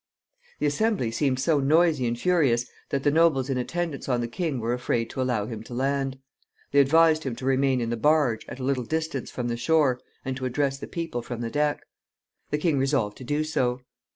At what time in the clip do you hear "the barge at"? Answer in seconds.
7.91-8.57